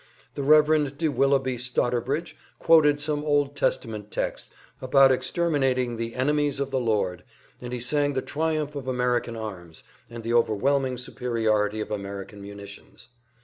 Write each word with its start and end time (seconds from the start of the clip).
The 0.33 0.41
Rev. 0.41 0.97
de 0.97 1.09
Willoughby 1.09 1.59
Stotterbridge 1.59 2.35
quoted 2.57 2.99
some 2.99 3.23
Old 3.23 3.55
Testament 3.55 4.09
text 4.09 4.51
about 4.81 5.11
exterminating 5.11 5.95
the 5.95 6.15
enemies 6.15 6.59
of 6.59 6.71
the 6.71 6.79
Lord, 6.79 7.23
and 7.61 7.71
he 7.71 7.79
sang 7.79 8.13
the 8.13 8.23
triumph 8.23 8.73
of 8.75 8.87
American 8.87 9.35
arms, 9.35 9.83
and 10.09 10.23
the 10.23 10.33
overwhelming 10.33 10.97
superiority 10.97 11.81
of 11.81 11.91
American 11.91 12.41
munitions. 12.41 13.09